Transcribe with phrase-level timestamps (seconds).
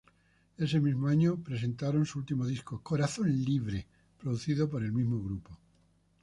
[0.57, 3.85] Ese mismo año presentaron su último disco "Corazón Libre",
[4.17, 5.55] producido por el mismo grupo.